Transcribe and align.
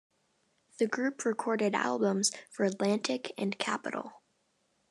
The 0.79 0.87
group 0.87 1.25
recorded 1.25 1.75
albums 1.75 2.31
for 2.49 2.65
Atlantic 2.65 3.33
and 3.37 3.55
Capitol. 3.59 4.13